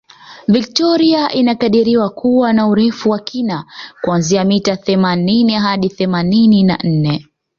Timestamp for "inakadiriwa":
1.31-2.09